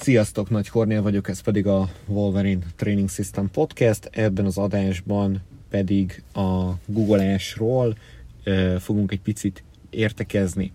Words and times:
Sziasztok, 0.00 0.50
Nagy 0.50 0.68
Kornél 0.68 1.02
vagyok, 1.02 1.28
ez 1.28 1.40
pedig 1.40 1.66
a 1.66 1.88
Wolverine 2.06 2.62
Training 2.76 3.10
System 3.10 3.50
Podcast. 3.50 4.08
Ebben 4.12 4.44
az 4.44 4.58
adásban 4.58 5.40
pedig 5.70 6.22
a 6.34 6.70
googleásról 6.86 7.96
uh, 8.46 8.76
fogunk 8.76 9.12
egy 9.12 9.20
picit 9.20 9.62
értekezni. 9.90 10.72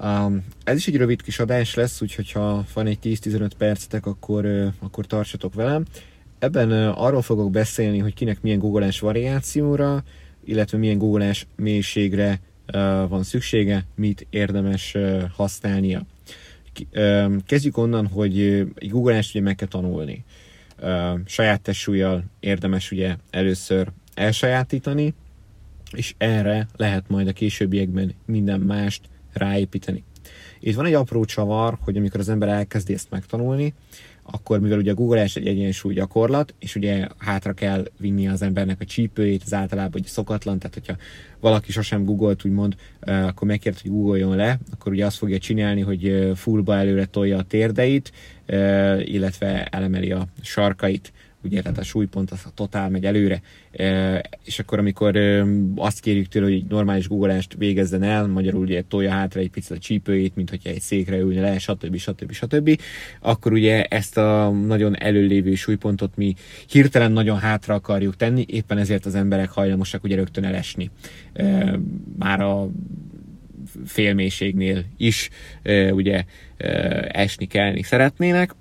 Um, 0.00 0.44
ez 0.64 0.76
is 0.76 0.86
egy 0.86 0.96
rövid 0.96 1.22
kis 1.22 1.38
adás 1.38 1.74
lesz, 1.74 2.00
úgyhogy 2.00 2.32
ha 2.32 2.64
van 2.74 2.86
egy 2.86 2.98
10-15 3.02 3.50
percetek, 3.58 4.06
akkor, 4.06 4.44
uh, 4.44 4.66
akkor 4.78 5.06
tartsatok 5.06 5.54
velem. 5.54 5.84
Ebben 6.38 6.72
uh, 6.72 7.02
arról 7.02 7.22
fogok 7.22 7.50
beszélni, 7.50 7.98
hogy 7.98 8.14
kinek 8.14 8.42
milyen 8.42 8.58
googleás 8.58 9.00
variációra, 9.00 10.02
illetve 10.44 10.78
milyen 10.78 10.98
googleás 10.98 11.46
mélységre 11.56 12.40
van 13.08 13.22
szüksége, 13.22 13.84
mit 13.94 14.26
érdemes 14.30 14.96
használnia. 15.36 16.06
Kezdjük 17.46 17.76
onnan, 17.76 18.06
hogy 18.06 18.40
egy 18.74 18.90
googleást 18.90 19.34
ugye 19.34 19.44
meg 19.44 19.54
kell 19.54 19.68
tanulni. 19.68 20.24
Saját 21.24 21.60
testsúlyjal 21.60 22.24
érdemes 22.40 22.90
ugye 22.90 23.16
először 23.30 23.88
elsajátítani, 24.14 25.14
és 25.92 26.14
erre 26.18 26.68
lehet 26.76 27.08
majd 27.08 27.28
a 27.28 27.32
későbbiekben 27.32 28.14
minden 28.24 28.60
mást 28.60 29.00
ráépíteni. 29.32 30.04
Itt 30.60 30.74
van 30.74 30.86
egy 30.86 30.94
apró 30.94 31.24
csavar, 31.24 31.78
hogy 31.80 31.96
amikor 31.96 32.20
az 32.20 32.28
ember 32.28 32.48
elkezdi 32.48 32.92
ezt 32.92 33.10
megtanulni, 33.10 33.74
akkor 34.30 34.60
mivel 34.60 34.78
ugye 34.78 34.90
a 34.90 34.94
googleás 34.94 35.36
egy 35.36 35.46
egyensúly 35.46 35.94
gyakorlat, 35.94 36.54
és 36.58 36.74
ugye 36.74 37.06
hátra 37.18 37.52
kell 37.52 37.84
vinni 37.98 38.28
az 38.28 38.42
embernek 38.42 38.80
a 38.80 38.84
csípőjét, 38.84 39.42
az 39.44 39.54
általában 39.54 40.00
ugye 40.00 40.08
szokatlan, 40.08 40.58
tehát 40.58 40.74
hogyha 40.74 40.96
valaki 41.40 41.72
sosem 41.72 42.04
googolt, 42.04 42.44
úgymond, 42.44 42.74
akkor 43.00 43.48
megkért, 43.48 43.80
hogy 43.80 43.90
googoljon 43.90 44.36
le, 44.36 44.58
akkor 44.72 44.92
ugye 44.92 45.06
azt 45.06 45.16
fogja 45.16 45.38
csinálni, 45.38 45.80
hogy 45.80 46.32
fullba 46.34 46.76
előre 46.76 47.04
tolja 47.04 47.38
a 47.38 47.42
térdeit, 47.42 48.12
illetve 49.04 49.64
elemeli 49.64 50.12
a 50.12 50.26
sarkait 50.42 51.12
ugye, 51.46 51.62
tehát 51.62 51.78
a 51.78 51.82
súlypont 51.82 52.30
az 52.30 52.42
a 52.44 52.50
totál 52.54 52.90
megy 52.90 53.04
előre, 53.04 53.42
e, 53.72 54.22
és 54.44 54.58
akkor 54.58 54.78
amikor 54.78 55.16
azt 55.76 56.00
kérjük 56.00 56.26
tőle, 56.26 56.46
hogy 56.46 56.64
normális 56.68 57.08
googolást 57.08 57.54
végezzen 57.58 58.02
el, 58.02 58.26
magyarul 58.26 58.60
ugye 58.60 58.82
tolja 58.88 59.10
hátra 59.10 59.40
egy 59.40 59.50
picit 59.50 59.76
a 59.76 59.78
csípőjét, 59.78 60.36
mint 60.36 60.50
hogyha 60.50 60.70
egy 60.70 60.80
székre 60.80 61.18
ülne 61.18 61.40
le, 61.40 61.58
stb. 61.58 61.96
stb. 61.96 62.32
stb. 62.32 62.80
akkor 63.20 63.52
ugye 63.52 63.84
ezt 63.84 64.16
a 64.16 64.50
nagyon 64.50 64.98
előlévő 64.98 65.54
súlypontot 65.54 66.16
mi 66.16 66.34
hirtelen 66.68 67.12
nagyon 67.12 67.38
hátra 67.38 67.74
akarjuk 67.74 68.16
tenni, 68.16 68.44
éppen 68.48 68.78
ezért 68.78 69.06
az 69.06 69.14
emberek 69.14 69.50
hajlamosak 69.50 70.04
ugye 70.04 70.16
rögtön 70.16 70.44
elesni. 70.44 70.90
E, 71.32 71.78
már 72.18 72.40
a 72.40 72.68
félmélységnél 73.84 74.84
is 74.96 75.30
e, 75.62 75.92
ugye 75.92 76.24
esni 77.08 77.46
kellni 77.46 77.82
szeretnének, 77.82 78.54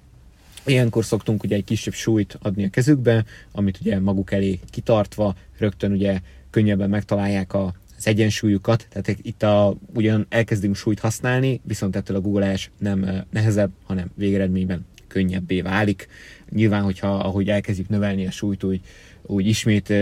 Ilyenkor 0.65 1.05
szoktunk 1.05 1.43
ugye 1.43 1.55
egy 1.55 1.63
kisebb 1.63 1.93
súlyt 1.93 2.37
adni 2.41 2.65
a 2.65 2.69
kezükbe, 2.69 3.25
amit 3.51 3.79
ugye 3.81 3.99
maguk 3.99 4.31
elé 4.31 4.59
kitartva 4.69 5.35
rögtön 5.57 5.91
ugye 5.91 6.19
könnyebben 6.49 6.89
megtalálják 6.89 7.53
a, 7.53 7.73
az 7.97 8.07
egyensúlyukat, 8.07 8.87
tehát 8.89 9.19
itt 9.21 9.43
a, 9.43 9.77
ugyan 9.93 10.25
elkezdünk 10.29 10.75
súlyt 10.75 10.99
használni, 10.99 11.61
viszont 11.63 11.95
ettől 11.95 12.17
a 12.17 12.21
googleás 12.21 12.71
nem 12.79 13.25
nehezebb, 13.31 13.71
hanem 13.83 14.11
végeredményben 14.15 14.85
könnyebbé 15.07 15.61
válik. 15.61 16.07
Nyilván, 16.49 16.83
hogyha 16.83 17.07
ahogy 17.07 17.49
elkezdjük 17.49 17.89
növelni 17.89 18.27
a 18.27 18.31
súlyt, 18.31 18.63
úgy, 18.63 18.79
úgy 19.21 19.47
ismét 19.47 19.93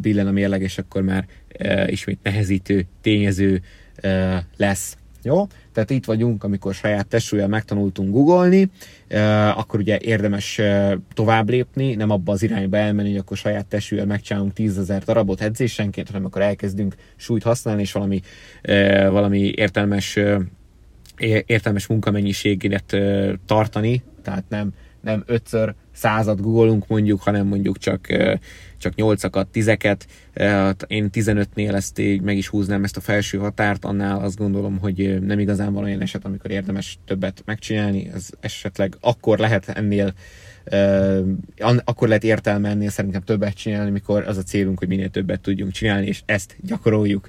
billen 0.00 0.26
a 0.26 0.30
mérleg, 0.30 0.62
és 0.62 0.78
akkor 0.78 1.02
már 1.02 1.26
ismét 1.86 2.18
nehezítő 2.22 2.86
tényező 3.00 3.62
lesz 4.56 4.96
jó? 5.22 5.46
Tehát 5.72 5.90
itt 5.90 6.04
vagyunk, 6.04 6.44
amikor 6.44 6.74
saját 6.74 7.06
testsúlyjal 7.06 7.48
megtanultunk 7.48 8.12
googolni, 8.12 8.70
akkor 9.54 9.80
ugye 9.80 9.98
érdemes 10.00 10.60
tovább 11.14 11.48
lépni, 11.48 11.94
nem 11.94 12.10
abba 12.10 12.32
az 12.32 12.42
irányba 12.42 12.76
elmenni, 12.76 13.08
hogy 13.10 13.18
akkor 13.18 13.36
saját 13.36 13.66
testsúlyjal 13.66 14.06
megcsinálunk 14.06 14.52
10 14.52 14.78
ezer 14.78 15.02
darabot 15.02 15.40
edzésenként, 15.40 16.06
hanem 16.06 16.24
akkor 16.24 16.42
elkezdünk 16.42 16.94
súlyt 17.16 17.42
használni, 17.42 17.80
és 17.80 17.92
valami, 17.92 18.20
valami 19.10 19.52
értelmes 19.56 20.18
értelmes 21.46 21.86
munkamennyiséget 21.86 22.96
tartani, 23.46 24.02
tehát 24.22 24.44
nem, 24.48 24.70
nem 25.00 25.22
ötször 25.26 25.74
százat 25.98 26.40
googolunk 26.40 26.86
mondjuk, 26.86 27.22
hanem 27.22 27.46
mondjuk 27.46 27.78
csak, 27.78 28.06
csak 28.76 28.94
nyolcakat, 28.94 29.48
tizeket. 29.48 30.06
Én 30.86 31.08
15-nél 31.12 31.74
ezt 31.74 31.98
így 31.98 32.20
meg 32.20 32.36
is 32.36 32.48
húznám 32.48 32.84
ezt 32.84 32.96
a 32.96 33.00
felső 33.00 33.38
határt, 33.38 33.84
annál 33.84 34.20
azt 34.20 34.36
gondolom, 34.36 34.78
hogy 34.78 35.22
nem 35.22 35.38
igazán 35.38 35.72
van 35.72 35.84
olyan 35.84 36.00
eset, 36.00 36.24
amikor 36.24 36.50
érdemes 36.50 36.98
többet 37.04 37.42
megcsinálni. 37.44 38.10
Ez 38.14 38.28
esetleg 38.40 38.96
akkor 39.00 39.38
lehet 39.38 39.68
ennél 39.68 40.14
akkor 41.84 42.08
lehet 42.08 42.24
értelme 42.24 42.68
ennél 42.68 42.90
szerintem 42.90 43.22
többet 43.22 43.54
csinálni, 43.54 43.90
mikor 43.90 44.24
az 44.26 44.36
a 44.36 44.42
célunk, 44.42 44.78
hogy 44.78 44.88
minél 44.88 45.08
többet 45.08 45.40
tudjunk 45.40 45.72
csinálni, 45.72 46.06
és 46.06 46.22
ezt 46.24 46.56
gyakoroljuk. 46.60 47.28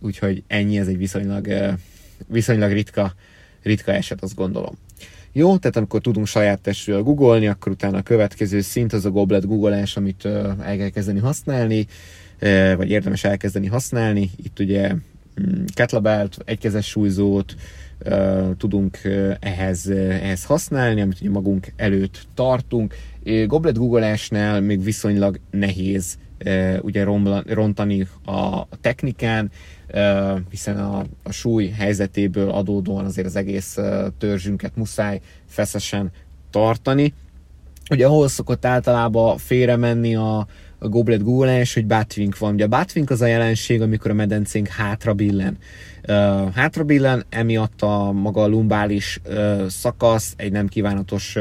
Úgyhogy 0.00 0.42
ennyi, 0.46 0.78
ez 0.78 0.86
egy 0.86 0.98
viszonylag, 0.98 1.48
viszonylag 2.26 2.72
ritka, 2.72 3.14
ritka 3.62 3.92
eset, 3.92 4.22
azt 4.22 4.34
gondolom. 4.34 4.74
Jó, 5.38 5.56
tehát 5.56 5.76
amikor 5.76 6.00
tudunk 6.00 6.26
saját 6.26 6.60
testről 6.60 7.02
googolni, 7.02 7.46
akkor 7.46 7.72
utána 7.72 7.98
a 7.98 8.02
következő 8.02 8.60
szint 8.60 8.92
az 8.92 9.04
a 9.04 9.10
goblet 9.10 9.46
googolás, 9.46 9.96
amit 9.96 10.24
el 10.24 10.76
kell 10.76 10.88
kezdeni 10.88 11.18
használni, 11.18 11.86
vagy 12.76 12.90
érdemes 12.90 13.24
elkezdeni 13.24 13.66
használni. 13.66 14.30
Itt 14.36 14.58
ugye 14.58 14.92
mm, 14.92 15.64
kettlebelt, 15.74 16.38
egykezes 16.44 16.86
súlyzót 16.86 17.54
tudunk 18.58 18.98
ehhez, 19.40 19.88
ehhez 19.88 20.44
használni, 20.44 21.00
amit 21.00 21.20
ugye 21.20 21.30
magunk 21.30 21.72
előtt 21.76 22.26
tartunk. 22.34 22.94
Goblet 23.46 23.78
googolásnál 23.78 24.60
még 24.60 24.84
viszonylag 24.84 25.40
nehéz 25.50 26.18
ugye 26.80 27.04
rontani 27.46 28.06
a 28.24 28.68
technikán, 28.80 29.50
hiszen 30.50 30.76
a, 30.76 31.04
a 31.22 31.32
súly 31.32 31.68
helyzetéből 31.68 32.50
adódóan 32.50 33.04
azért 33.04 33.26
az 33.26 33.36
egész 33.36 33.78
törzsünket 34.18 34.76
muszáj 34.76 35.20
feszesen 35.46 36.10
tartani. 36.50 37.14
Ugye 37.90 38.06
ahol 38.06 38.28
szokott 38.28 38.64
általában 38.64 39.38
félre 39.38 39.76
menni 39.76 40.14
a, 40.14 40.46
a 40.78 40.88
goblet 40.88 41.22
googleás, 41.22 41.74
hogy 41.74 41.86
batwing 41.86 42.34
van. 42.38 42.54
Ugye 42.54 42.64
a 42.64 42.68
batwing 42.68 43.10
az 43.10 43.20
a 43.20 43.26
jelenség, 43.26 43.82
amikor 43.82 44.10
a 44.10 44.14
medencénk 44.14 44.68
hátra 44.68 45.14
billen. 45.14 45.58
Uh, 46.08 46.52
hátra 46.52 46.84
billen, 46.84 47.24
emiatt 47.28 47.82
a 47.82 48.12
maga 48.12 48.42
a 48.42 48.46
lumbális 48.46 49.20
szakasz 49.68 50.34
egy 50.36 50.52
nem 50.52 50.66
kívánatos 50.66 51.36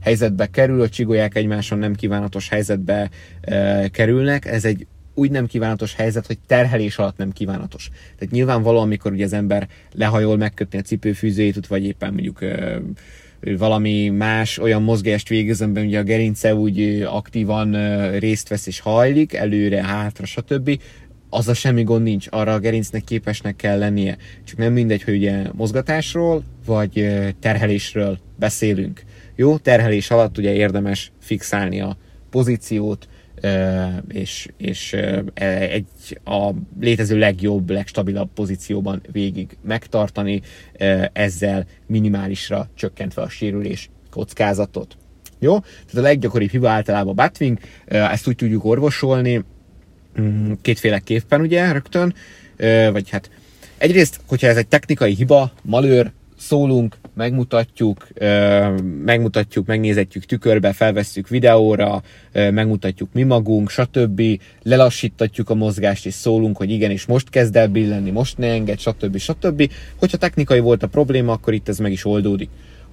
helyzetbe 0.00 0.46
kerül, 0.46 0.80
a 0.80 0.88
csigolyák 0.88 1.34
egymáson 1.34 1.78
nem 1.78 1.94
kívánatos 1.94 2.48
helyzetbe 2.48 3.10
uh, 3.48 3.86
kerülnek. 3.86 4.46
Ez 4.46 4.64
egy 4.64 4.86
úgy 5.14 5.30
nem 5.30 5.46
kívánatos 5.46 5.94
helyzet, 5.94 6.26
hogy 6.26 6.38
terhelés 6.46 6.98
alatt 6.98 7.16
nem 7.16 7.32
kívánatos. 7.32 7.90
Tehát 8.18 8.34
nyilvánvalóan, 8.34 8.82
amikor 8.82 9.12
ugye 9.12 9.24
az 9.24 9.32
ember 9.32 9.68
lehajol 9.92 10.36
megkötni 10.36 10.78
a 10.78 10.82
cipőfűzőjét, 10.82 11.66
vagy 11.66 11.84
éppen 11.84 12.12
mondjuk 12.12 12.40
ö, 12.40 12.76
valami 13.40 14.08
más 14.08 14.58
olyan 14.58 14.82
mozgást 14.82 15.28
végez, 15.28 15.60
amiben 15.60 15.86
ugye 15.86 15.98
a 15.98 16.02
gerince 16.02 16.54
úgy 16.54 17.02
aktívan 17.08 17.74
ö, 17.74 18.18
részt 18.18 18.48
vesz 18.48 18.66
és 18.66 18.80
hajlik, 18.80 19.34
előre, 19.34 19.84
hátra, 19.84 20.26
stb., 20.26 20.80
az 21.32 21.48
a 21.48 21.54
semmi 21.54 21.82
gond 21.82 22.02
nincs, 22.02 22.26
arra 22.30 22.52
a 22.52 22.58
gerincnek 22.58 23.04
képesnek 23.04 23.56
kell 23.56 23.78
lennie. 23.78 24.16
Csak 24.44 24.58
nem 24.58 24.72
mindegy, 24.72 25.02
hogy 25.02 25.14
ugye 25.14 25.42
mozgatásról, 25.52 26.42
vagy 26.66 27.08
terhelésről 27.40 28.18
beszélünk. 28.38 29.02
Jó, 29.40 29.58
terhelés 29.58 30.10
alatt 30.10 30.38
ugye 30.38 30.52
érdemes 30.52 31.12
fixálni 31.20 31.80
a 31.80 31.96
pozíciót, 32.30 33.08
és, 34.08 34.48
és 34.56 34.92
egy 35.34 36.20
a 36.24 36.50
létező 36.80 37.18
legjobb, 37.18 37.70
legstabilabb 37.70 38.28
pozícióban 38.34 39.02
végig 39.12 39.56
megtartani, 39.62 40.42
ezzel 41.12 41.66
minimálisra 41.86 42.68
csökkentve 42.74 43.22
a 43.22 43.28
sérülés 43.28 43.90
kockázatot. 44.10 44.96
Jó? 45.38 45.58
Tehát 45.58 45.94
a 45.94 46.00
leggyakoribb 46.00 46.50
hiba 46.50 46.70
általában 46.70 47.12
a 47.12 47.22
batwing, 47.22 47.58
ezt 47.86 48.28
úgy 48.28 48.36
tudjuk 48.36 48.64
orvosolni, 48.64 49.44
mm, 50.20 50.52
kétféleképpen 50.62 51.40
ugye 51.40 51.72
rögtön, 51.72 52.14
vagy 52.92 53.10
hát 53.10 53.30
egyrészt, 53.78 54.20
hogyha 54.26 54.46
ez 54.46 54.56
egy 54.56 54.68
technikai 54.68 55.14
hiba, 55.14 55.52
malőr, 55.62 56.12
szólunk, 56.40 56.96
megmutatjuk, 57.14 58.08
megmutatjuk, 59.04 59.66
megnézetjük 59.66 60.24
tükörbe, 60.24 60.72
felvesszük 60.72 61.28
videóra, 61.28 62.02
megmutatjuk 62.32 63.08
mi 63.12 63.22
magunk, 63.22 63.70
stb. 63.70 64.22
Lelassítatjuk 64.62 65.50
a 65.50 65.54
mozgást, 65.54 66.06
és 66.06 66.14
szólunk, 66.14 66.56
hogy 66.56 66.70
igenis 66.70 67.06
most 67.06 67.30
kezd 67.30 67.56
el 67.56 67.68
billenni, 67.68 68.10
most 68.10 68.38
ne 68.38 68.46
enged, 68.46 68.78
stb. 68.78 69.18
stb. 69.18 69.70
Hogyha 69.96 70.16
technikai 70.16 70.60
volt 70.60 70.82
a 70.82 70.86
probléma, 70.86 71.32
akkor 71.32 71.52
itt 71.52 71.68
ez 71.68 71.78
meg 71.78 71.92
is 71.92 72.04
oldódik 72.04 72.48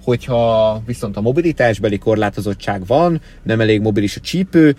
hogyha 0.08 0.82
viszont 0.86 1.16
a 1.16 1.20
mobilitásbeli 1.20 1.98
korlátozottság 1.98 2.86
van, 2.86 3.20
nem 3.42 3.60
elég 3.60 3.80
mobilis 3.80 4.16
a 4.16 4.20
csípő, 4.20 4.76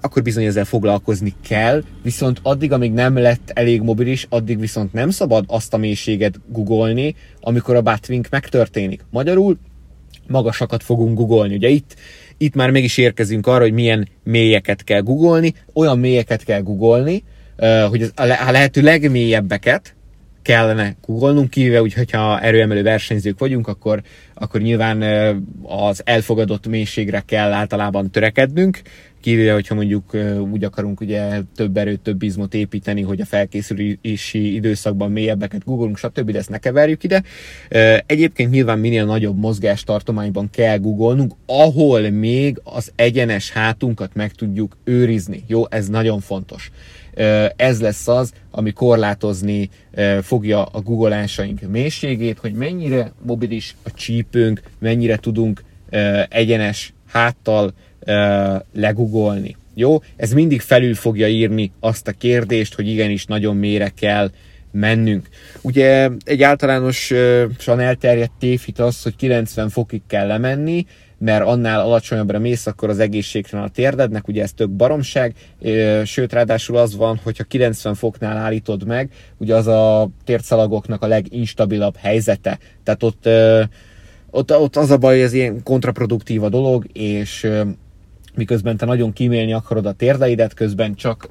akkor 0.00 0.22
bizony 0.22 0.44
ezzel 0.44 0.64
foglalkozni 0.64 1.34
kell, 1.48 1.82
viszont 2.02 2.40
addig, 2.42 2.72
amíg 2.72 2.92
nem 2.92 3.16
lett 3.16 3.50
elég 3.52 3.82
mobilis, 3.82 4.26
addig 4.28 4.60
viszont 4.60 4.92
nem 4.92 5.10
szabad 5.10 5.44
azt 5.46 5.74
a 5.74 5.76
mélységet 5.76 6.40
googolni, 6.48 7.14
amikor 7.40 7.74
a 7.76 7.82
batwing 7.82 8.26
megtörténik. 8.30 9.04
Magyarul 9.10 9.58
magasakat 10.28 10.82
fogunk 10.82 11.16
googolni. 11.16 11.54
Ugye 11.54 11.68
itt, 11.68 11.96
itt 12.38 12.54
már 12.54 12.70
mégis 12.70 12.98
érkezünk 12.98 13.46
arra, 13.46 13.62
hogy 13.62 13.72
milyen 13.72 14.08
mélyeket 14.22 14.84
kell 14.84 15.00
googolni, 15.00 15.54
olyan 15.74 15.98
mélyeket 15.98 16.44
kell 16.44 16.60
googolni, 16.60 17.22
hogy 17.88 18.10
a 18.14 18.50
lehető 18.50 18.82
legmélyebbeket, 18.82 19.93
kellene 20.44 20.96
googolnunk, 21.06 21.50
kivéve 21.50 21.82
úgy, 21.82 21.94
hogyha 21.94 22.40
erőemelő 22.40 22.82
versenyzők 22.82 23.38
vagyunk, 23.38 23.68
akkor, 23.68 24.02
akkor 24.34 24.60
nyilván 24.60 25.02
az 25.62 26.02
elfogadott 26.04 26.66
mélységre 26.66 27.22
kell 27.26 27.52
általában 27.52 28.10
törekednünk, 28.10 28.80
kivéve, 29.20 29.52
hogyha 29.52 29.74
mondjuk 29.74 30.16
úgy 30.52 30.64
akarunk 30.64 31.00
ugye 31.00 31.40
több 31.56 31.76
erőt, 31.76 32.00
több 32.00 32.22
izmot 32.22 32.54
építeni, 32.54 33.02
hogy 33.02 33.20
a 33.20 33.24
felkészülési 33.24 34.54
időszakban 34.54 35.12
mélyebbeket 35.12 35.64
googolunk, 35.64 35.96
stb., 35.98 36.30
de 36.30 36.38
ezt 36.38 36.50
ne 36.50 36.58
keverjük 36.58 37.04
ide. 37.04 37.22
Egyébként 38.06 38.50
nyilván 38.50 38.78
minél 38.78 39.04
nagyobb 39.04 39.38
mozgástartományban 39.38 40.50
kell 40.50 40.78
googolnunk, 40.78 41.32
ahol 41.46 42.10
még 42.10 42.60
az 42.64 42.92
egyenes 42.96 43.50
hátunkat 43.50 44.14
meg 44.14 44.32
tudjuk 44.32 44.76
őrizni. 44.84 45.44
Jó, 45.46 45.62
ez 45.70 45.88
nagyon 45.88 46.20
fontos 46.20 46.70
ez 47.56 47.80
lesz 47.80 48.08
az, 48.08 48.32
ami 48.50 48.72
korlátozni 48.72 49.70
fogja 50.22 50.64
a 50.64 50.80
googolásaink 50.80 51.60
mélységét, 51.70 52.38
hogy 52.38 52.52
mennyire 52.52 53.12
mobilis 53.22 53.76
a 53.82 53.90
csípőnk, 53.90 54.62
mennyire 54.78 55.16
tudunk 55.16 55.64
egyenes 56.28 56.92
háttal 57.08 57.74
legugolni. 58.74 59.56
Jó? 59.74 60.02
Ez 60.16 60.32
mindig 60.32 60.60
felül 60.60 60.94
fogja 60.94 61.28
írni 61.28 61.72
azt 61.80 62.08
a 62.08 62.12
kérdést, 62.12 62.74
hogy 62.74 62.88
igenis 62.88 63.24
nagyon 63.24 63.56
mélyre 63.56 63.88
kell 63.88 64.30
mennünk. 64.70 65.28
Ugye 65.60 66.10
egy 66.24 66.42
általánosan 66.42 67.80
elterjedt 67.80 68.32
tévhit 68.38 68.78
az, 68.78 69.02
hogy 69.02 69.16
90 69.16 69.68
fokig 69.68 70.02
kell 70.06 70.26
lemenni, 70.26 70.86
mert 71.24 71.44
annál 71.44 71.80
alacsonyabbra 71.80 72.38
mész, 72.38 72.66
akkor 72.66 72.88
az 72.88 72.98
egészségtelen 72.98 73.64
a 73.64 73.68
térdednek, 73.68 74.28
ugye 74.28 74.42
ez 74.42 74.52
tök 74.52 74.70
baromság, 74.70 75.34
sőt 76.04 76.32
ráadásul 76.32 76.76
az 76.76 76.96
van, 76.96 77.20
hogyha 77.22 77.44
90 77.44 77.94
foknál 77.94 78.36
állítod 78.36 78.86
meg, 78.86 79.10
ugye 79.36 79.54
az 79.54 79.66
a 79.66 80.08
térszalagoknak 80.24 81.02
a 81.02 81.06
leginstabilabb 81.06 81.96
helyzete, 81.96 82.58
tehát 82.82 83.02
ott, 83.02 83.28
ott, 84.30 84.56
ott 84.56 84.76
az 84.76 84.90
a 84.90 84.96
baj, 84.96 85.14
hogy 85.14 85.24
ez 85.24 85.32
ilyen 85.32 85.62
kontraproduktív 85.62 86.42
a 86.42 86.48
dolog, 86.48 86.84
és 86.92 87.50
miközben 88.34 88.76
te 88.76 88.86
nagyon 88.86 89.12
kímélni 89.12 89.52
akarod 89.52 89.86
a 89.86 89.92
térdeidet, 89.92 90.54
közben 90.54 90.94
csak 90.94 91.28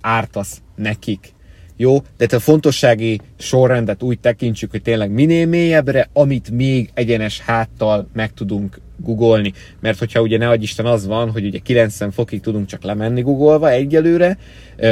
ártasz 0.00 0.62
nekik. 0.76 1.33
Jó, 1.76 1.98
de 2.16 2.26
a 2.30 2.38
fontossági 2.38 3.20
sorrendet 3.38 4.02
úgy 4.02 4.18
tekintsük, 4.18 4.70
hogy 4.70 4.82
tényleg 4.82 5.10
minél 5.10 5.46
mélyebbre, 5.46 6.08
amit 6.12 6.50
még 6.50 6.90
egyenes 6.94 7.40
háttal 7.40 8.08
meg 8.12 8.32
tudunk 8.32 8.80
googolni. 8.96 9.52
Mert 9.80 9.98
hogyha 9.98 10.20
ugye 10.20 10.38
ne 10.38 10.54
Isten 10.54 10.86
az 10.86 11.06
van, 11.06 11.30
hogy 11.30 11.44
ugye 11.44 11.58
90 11.58 12.10
fokig 12.10 12.40
tudunk 12.40 12.66
csak 12.66 12.82
lemenni 12.82 13.20
googolva 13.20 13.70
egyelőre, 13.70 14.38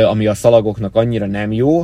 ami 0.04 0.26
a 0.26 0.34
szalagoknak 0.34 0.94
annyira 0.94 1.26
nem 1.26 1.52
jó, 1.52 1.82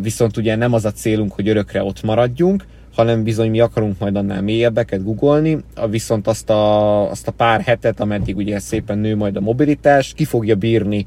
viszont 0.00 0.36
ugye 0.36 0.56
nem 0.56 0.72
az 0.72 0.84
a 0.84 0.92
célunk, 0.92 1.32
hogy 1.32 1.48
örökre 1.48 1.82
ott 1.82 2.02
maradjunk, 2.02 2.64
hanem 2.98 3.22
bizony 3.22 3.50
mi 3.50 3.60
akarunk 3.60 3.98
majd 3.98 4.16
annál 4.16 4.42
mélyebbeket 4.42 5.04
googolni, 5.04 5.58
viszont 5.90 6.26
azt 6.26 6.50
a, 6.50 7.10
azt 7.10 7.28
a 7.28 7.32
pár 7.32 7.60
hetet, 7.60 8.00
ameddig 8.00 8.36
ugye 8.36 8.58
szépen 8.58 8.98
nő 8.98 9.16
majd 9.16 9.36
a 9.36 9.40
mobilitás, 9.40 10.12
ki 10.14 10.24
fogja 10.24 10.54
bírni 10.54 11.06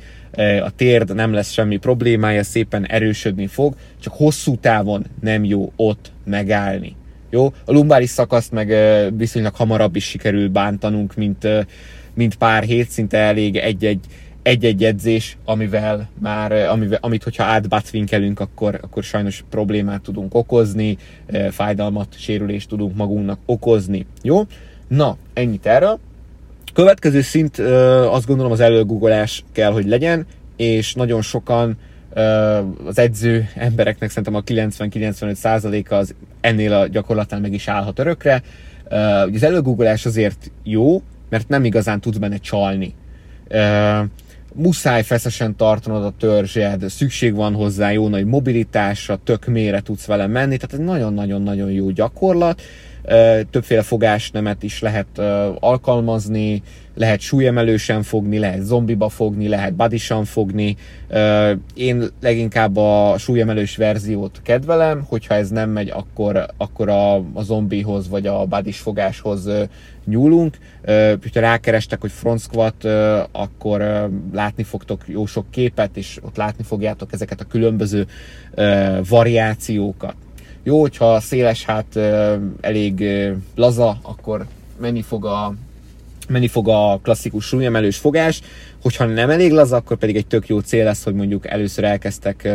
a 0.63 0.69
térd, 0.75 1.15
nem 1.15 1.33
lesz 1.33 1.51
semmi 1.51 1.77
problémája, 1.77 2.43
szépen 2.43 2.85
erősödni 2.85 3.47
fog, 3.47 3.75
csak 3.99 4.13
hosszú 4.13 4.55
távon 4.55 5.05
nem 5.21 5.43
jó 5.43 5.71
ott 5.75 6.11
megállni. 6.25 6.95
Jó? 7.29 7.45
A 7.45 7.71
lumbáris 7.71 8.09
szakaszt 8.09 8.51
meg 8.51 8.75
viszonylag 9.17 9.55
hamarabb 9.55 9.95
is 9.95 10.03
sikerül 10.03 10.49
bántanunk, 10.49 11.15
mint, 11.15 11.47
mint 12.13 12.35
pár 12.35 12.63
hét, 12.63 12.89
szinte 12.89 13.17
elég 13.17 13.55
egy-egy 13.55 14.05
egy-egy 14.43 14.83
edzés, 14.83 15.37
amivel 15.45 16.09
már, 16.19 16.51
amivel, 16.51 16.97
amit 17.01 17.23
hogyha 17.23 17.43
átbacvinkelünk, 17.43 18.39
akkor, 18.39 18.79
akkor 18.81 19.03
sajnos 19.03 19.43
problémát 19.49 20.01
tudunk 20.01 20.35
okozni, 20.35 20.97
fájdalmat, 21.49 22.15
sérülést 22.17 22.69
tudunk 22.69 22.95
magunknak 22.95 23.39
okozni. 23.45 24.05
Jó? 24.21 24.41
Na, 24.87 25.17
ennyit 25.33 25.65
erről. 25.65 25.99
Következő 26.73 27.21
szint 27.21 27.57
azt 28.09 28.25
gondolom 28.25 28.51
az 28.51 28.59
előgugolás 28.59 29.43
kell, 29.51 29.71
hogy 29.71 29.85
legyen, 29.85 30.25
és 30.55 30.93
nagyon 30.93 31.21
sokan 31.21 31.77
az 32.85 32.97
edző 32.99 33.49
embereknek 33.55 34.09
szerintem 34.09 34.35
a 34.35 34.41
90-95%-a 34.41 35.93
az 35.93 36.15
ennél 36.41 36.73
a 36.73 36.87
gyakorlatnál 36.87 37.39
meg 37.39 37.53
is 37.53 37.67
állhat 37.67 37.99
örökre. 37.99 38.41
Az 39.33 39.43
előgugolás 39.43 40.05
azért 40.05 40.51
jó, 40.63 41.01
mert 41.29 41.47
nem 41.47 41.65
igazán 41.65 41.99
tudsz 41.99 42.17
benne 42.17 42.37
csalni 42.37 42.93
muszáj 44.53 45.03
feszesen 45.03 45.55
tartanod 45.55 46.03
a 46.03 46.13
törzsed, 46.19 46.89
szükség 46.89 47.35
van 47.35 47.53
hozzá 47.53 47.91
jó 47.91 48.07
nagy 48.07 48.25
mobilitásra, 48.25 49.19
tök 49.23 49.45
mélyre 49.45 49.81
tudsz 49.81 50.05
vele 50.05 50.27
menni, 50.27 50.57
tehát 50.57 50.73
ez 50.73 50.85
nagyon-nagyon-nagyon 50.85 51.71
jó 51.71 51.89
gyakorlat. 51.89 52.61
Többféle 53.49 53.81
fogásnemet 53.81 54.63
is 54.63 54.81
lehet 54.81 55.19
alkalmazni, 55.59 56.61
lehet 56.95 57.19
súlyemelősen 57.19 58.03
fogni, 58.03 58.39
lehet 58.39 58.61
zombiba 58.61 59.09
fogni, 59.09 59.47
lehet 59.47 59.73
badisan 59.73 60.25
fogni. 60.25 60.75
Én 61.73 62.03
leginkább 62.21 62.77
a 62.77 63.15
súlyemelős 63.17 63.75
verziót 63.75 64.39
kedvelem, 64.43 65.03
hogyha 65.07 65.33
ez 65.33 65.49
nem 65.49 65.69
megy, 65.69 65.89
akkor, 65.89 66.45
akkor 66.57 66.89
a, 66.89 67.15
a 67.15 67.41
zombihoz 67.41 68.09
vagy 68.09 68.27
a 68.27 68.45
badis 68.45 68.79
fogáshoz 68.79 69.49
nyúlunk. 70.05 70.57
Ha 71.33 71.39
rákerestek, 71.39 72.01
hogy 72.01 72.11
front 72.11 72.39
squat, 72.39 72.83
akkor 73.31 74.09
látni 74.33 74.63
fogtok 74.63 75.03
jó 75.07 75.25
sok 75.25 75.45
képet, 75.51 75.97
és 75.97 76.19
ott 76.21 76.35
látni 76.35 76.63
fogjátok 76.63 77.13
ezeket 77.13 77.41
a 77.41 77.45
különböző 77.45 78.07
variációkat. 79.09 80.15
Jó, 80.63 80.79
hogyha 80.79 81.19
széles 81.19 81.65
hát 81.65 81.99
elég 82.61 83.03
laza, 83.55 83.97
akkor 84.01 84.45
menni 84.79 85.01
fog 85.01 85.25
a 85.25 85.53
menni 86.27 86.47
fog 86.47 86.67
a 86.69 86.99
klasszikus 87.03 87.45
súlyemelős 87.45 87.97
fogás, 87.97 88.41
hogyha 88.81 89.05
nem 89.05 89.29
elég 89.29 89.51
laza, 89.51 89.75
akkor 89.75 89.97
pedig 89.97 90.15
egy 90.15 90.27
tök 90.27 90.47
jó 90.47 90.59
cél 90.59 90.83
lesz, 90.83 91.03
hogy 91.03 91.13
mondjuk 91.13 91.47
először 91.47 91.83
elkezdtek 91.83 92.49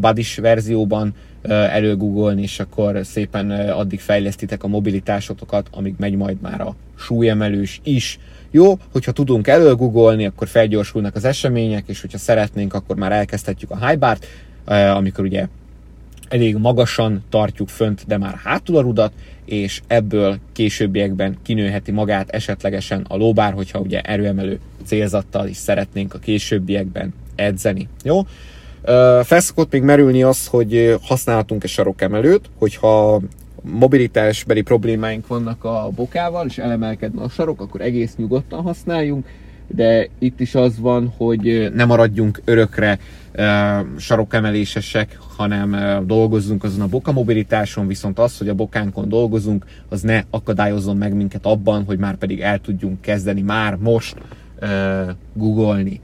badis 0.00 0.36
verzióban 0.36 1.14
előgoogolni, 1.48 2.42
és 2.42 2.60
akkor 2.60 3.00
szépen 3.04 3.50
addig 3.50 4.00
fejlesztitek 4.00 4.62
a 4.62 4.68
mobilitásotokat, 4.68 5.68
amíg 5.72 5.94
megy 5.98 6.16
majd 6.16 6.40
már 6.40 6.60
a 6.60 6.74
súlyemelős 6.98 7.80
is. 7.84 8.18
Jó, 8.50 8.78
hogyha 8.92 9.12
tudunk 9.12 9.46
előgoogolni, 9.46 10.26
akkor 10.26 10.48
felgyorsulnak 10.48 11.14
az 11.14 11.24
események, 11.24 11.84
és 11.88 12.00
hogyha 12.00 12.18
szeretnénk, 12.18 12.74
akkor 12.74 12.96
már 12.96 13.12
elkezdhetjük 13.12 13.70
a 13.70 13.86
high 13.86 13.98
bar 13.98 14.18
amikor 14.96 15.24
ugye 15.24 15.46
elég 16.28 16.56
magasan 16.56 17.24
tartjuk 17.28 17.68
fönt, 17.68 18.04
de 18.06 18.18
már 18.18 18.34
hátul 18.44 18.76
a 18.76 18.80
rudat, 18.80 19.12
és 19.44 19.82
ebből 19.86 20.38
későbbiekben 20.52 21.36
kinőheti 21.42 21.90
magát 21.90 22.30
esetlegesen 22.30 23.04
a 23.08 23.16
lóbár, 23.16 23.52
hogyha 23.52 23.78
ugye 23.78 24.00
erőemelő 24.00 24.58
célzattal 24.84 25.46
is 25.46 25.56
szeretnénk 25.56 26.14
a 26.14 26.18
későbbiekben 26.18 27.14
edzeni. 27.34 27.88
Jó? 28.04 28.20
Felszokott 29.22 29.72
még 29.72 29.82
merülni 29.82 30.22
az, 30.22 30.46
hogy 30.46 30.96
használhatunk-e 31.02 31.66
sarokemelőt, 31.66 32.50
hogyha 32.58 33.20
mobilitásbeli 33.62 34.62
problémáink 34.62 35.26
vannak 35.26 35.64
a 35.64 35.90
bokával, 35.94 36.46
és 36.46 36.58
elemelkedne 36.58 37.22
a 37.22 37.28
sarok, 37.28 37.60
akkor 37.60 37.80
egész 37.80 38.14
nyugodtan 38.16 38.62
használjunk, 38.62 39.26
de 39.66 40.08
itt 40.18 40.40
is 40.40 40.54
az 40.54 40.78
van, 40.78 41.12
hogy 41.16 41.70
ne 41.74 41.84
maradjunk 41.84 42.40
örökre 42.44 42.98
sarokemelésesek, 43.96 45.18
hanem 45.36 45.76
dolgozzunk 46.06 46.64
azon 46.64 46.80
a 46.80 46.86
boka 46.86 47.12
mobilitáson, 47.12 47.86
viszont 47.86 48.18
az, 48.18 48.38
hogy 48.38 48.48
a 48.48 48.54
bokánkon 48.54 49.08
dolgozunk, 49.08 49.64
az 49.88 50.00
ne 50.00 50.22
akadályozzon 50.30 50.96
meg 50.96 51.14
minket 51.14 51.46
abban, 51.46 51.84
hogy 51.84 51.98
már 51.98 52.16
pedig 52.16 52.40
el 52.40 52.58
tudjunk 52.58 53.00
kezdeni 53.00 53.40
már 53.40 53.76
most 53.76 54.16
uh, 54.62 54.68
googolni. 55.32 56.00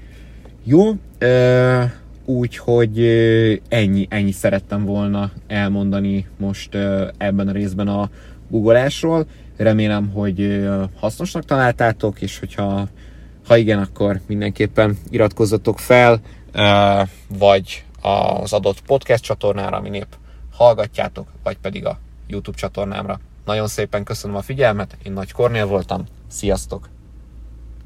Jó, 0.65 0.89
uh, 0.89 1.91
úgyhogy 2.25 2.99
uh, 2.99 3.53
ennyi, 3.69 4.07
ennyi 4.11 4.33
szerettem 4.33 4.85
volna 4.85 5.31
elmondani 5.47 6.27
most 6.37 6.75
uh, 6.75 7.09
ebben 7.17 7.49
a 7.49 7.53
részben 7.53 7.89
a 7.89 8.11
googolásról. 8.49 9.27
Remélem, 9.57 10.09
hogy 10.09 10.69
hasznosnak 10.95 11.45
találtátok, 11.45 12.21
és 12.21 12.39
hogyha 12.39 12.89
ha 13.53 13.59
igen, 13.59 13.79
akkor 13.79 14.21
mindenképpen 14.27 14.99
iratkozzatok 15.11 15.79
fel, 15.79 16.21
vagy 17.29 17.85
az 18.01 18.53
adott 18.53 18.81
podcast 18.81 19.23
csatornára, 19.23 19.77
aminépp 19.77 20.13
hallgatjátok, 20.53 21.29
vagy 21.43 21.57
pedig 21.57 21.87
a 21.87 21.99
YouTube 22.27 22.57
csatornámra. 22.57 23.21
Nagyon 23.45 23.67
szépen 23.67 24.05
köszönöm 24.05 24.37
a 24.37 24.43
figyelmet, 24.43 24.97
én 25.03 25.13
Nagy 25.13 25.33
Kornél 25.33 25.67
voltam, 25.67 26.05
sziasztok! 26.29 26.89